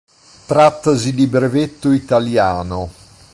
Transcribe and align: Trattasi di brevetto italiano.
Trattasi 0.47 1.13
di 1.13 1.27
brevetto 1.27 1.91
italiano. 1.91 2.89